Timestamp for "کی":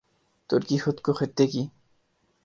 1.51-1.63